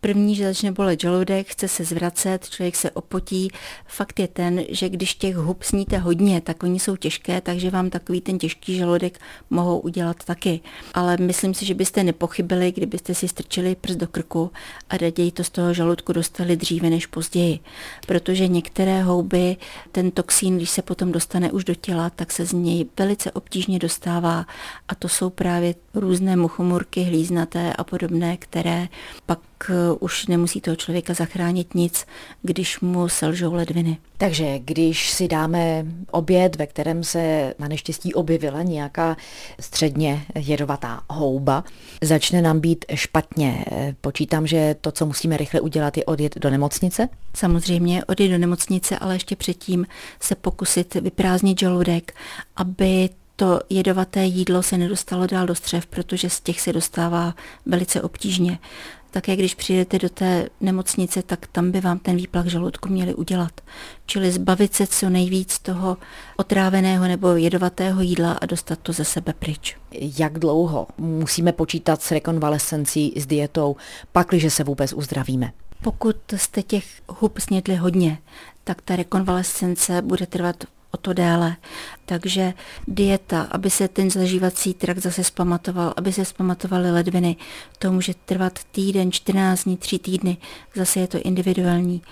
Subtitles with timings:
[0.00, 3.48] První, že začne bolet žaludek, chce se zvracet, člověk se opotí.
[3.86, 7.90] Fakt je ten, že když těch hub sníte hodně, tak oni jsou těžké, takže vám
[7.90, 10.60] takový ten těžký žaludek mohou udělat taky.
[10.94, 14.50] Ale myslím si, že byste nepochybili, kdybyste si strčili prst do krku
[14.90, 17.58] a raději to z toho žaludku dostali dříve než později.
[18.06, 19.56] Protože některé houby,
[19.92, 23.78] ten toxín, když se potom dostane už do těla, tak se z něj velice obtížně
[23.78, 24.46] dostává
[24.88, 28.88] a to jsou právě různé muchomurky, hlíznaté a podobné, které
[29.26, 29.38] pak
[30.00, 32.06] už nemusí toho člověka zachránit nic,
[32.42, 33.98] když mu selžou ledviny.
[34.18, 39.16] Takže když si dáme oběd, ve kterém se na neštěstí objevila nějaká
[39.60, 41.64] středně jedovatá houba,
[42.02, 43.64] začne nám být špatně.
[44.00, 47.08] Počítám, že to, co musíme rychle udělat, je odjet do nemocnice?
[47.36, 49.86] Samozřejmě odjet do nemocnice, ale ještě předtím
[50.20, 52.14] se pokusit vyprázdnit žaludek,
[52.56, 57.34] aby to jedovaté jídlo se nedostalo dál do střev, protože z těch se dostává
[57.66, 58.58] velice obtížně.
[59.10, 63.60] Také když přijdete do té nemocnice, tak tam by vám ten výplach žaludku měli udělat.
[64.06, 65.96] Čili zbavit se co nejvíc toho
[66.36, 69.76] otráveného nebo jedovatého jídla a dostat to ze sebe pryč.
[69.92, 73.76] Jak dlouho musíme počítat s rekonvalescencí, s dietou,
[74.12, 75.52] pakliže se vůbec uzdravíme?
[75.82, 78.18] Pokud jste těch hub snědli hodně,
[78.64, 81.56] tak ta rekonvalescence bude trvat o to déle.
[82.06, 82.54] Takže
[82.88, 87.36] dieta, aby se ten zažívací trakt zase zpamatoval, aby se zpamatovaly ledviny,
[87.78, 90.36] to může trvat týden, 14 dní, 3 týdny,
[90.74, 92.02] zase je to individuální.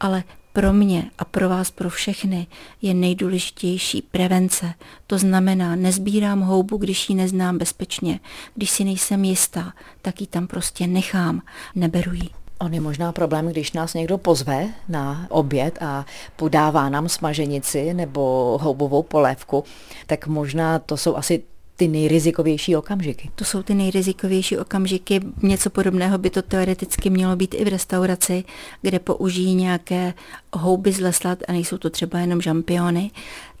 [0.00, 2.46] Ale pro mě a pro vás, pro všechny
[2.82, 4.74] je nejdůležitější prevence.
[5.06, 8.20] To znamená, nezbírám houbu, když ji neznám bezpečně.
[8.54, 11.42] Když si nejsem jistá, tak ji tam prostě nechám,
[11.74, 12.28] neberu ji.
[12.58, 18.58] On je možná problém, když nás někdo pozve na oběd a podává nám smaženici nebo
[18.62, 19.64] houbovou polévku,
[20.06, 21.42] tak možná to jsou asi
[21.76, 23.30] ty nejrizikovější okamžiky.
[23.34, 25.20] To jsou ty nejrizikovější okamžiky.
[25.42, 28.44] Něco podobného by to teoreticky mělo být i v restauraci,
[28.82, 30.14] kde použijí nějaké
[30.52, 33.10] houby z leslat a nejsou to třeba jenom žampiony,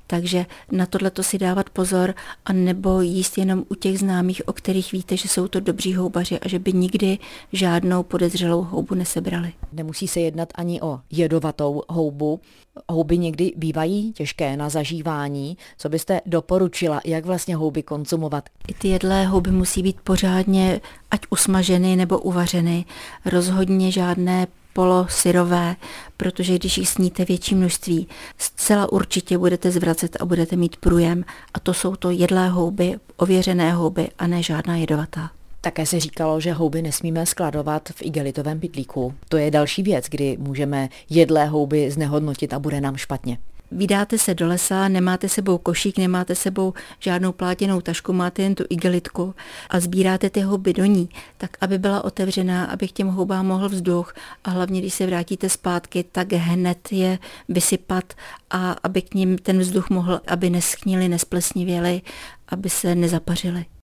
[0.06, 2.14] takže na tohle to si dávat pozor
[2.44, 6.38] a nebo jíst jenom u těch známých, o kterých víte, že jsou to dobří houbaři
[6.38, 7.18] a že by nikdy
[7.52, 9.52] žádnou podezřelou houbu nesebrali.
[9.72, 12.40] Nemusí se jednat ani o jedovatou houbu.
[12.88, 15.56] Houby někdy bývají těžké na zažívání.
[15.78, 18.48] Co byste doporučila, jak vlastně houby konzumovat?
[18.68, 22.84] I ty jedlé houby musí být pořádně ať usmaženy nebo uvařeny.
[23.24, 25.76] Rozhodně žádné polosyrové,
[26.16, 31.60] protože když jich sníte větší množství, zcela určitě budete zvracet a budete mít průjem a
[31.60, 35.30] to jsou to jedlé houby, ověřené houby a ne žádná jedovatá.
[35.60, 39.14] Také se říkalo, že houby nesmíme skladovat v igelitovém pytlíku.
[39.28, 43.38] To je další věc, kdy můžeme jedlé houby znehodnotit a bude nám špatně.
[43.70, 48.64] Vydáte se do lesa, nemáte sebou košík, nemáte sebou žádnou plátěnou tašku, máte jen tu
[48.70, 49.34] igelitku
[49.70, 53.68] a sbíráte ty houby do ní, tak aby byla otevřená, aby k těm houbám mohl
[53.68, 57.18] vzduch a hlavně, když se vrátíte zpátky, tak hned je
[57.48, 58.14] vysypat
[58.50, 62.02] a aby k ním ten vzduch mohl, aby neschnili, nesplesnivěli,
[62.48, 63.66] aby se nezapařili.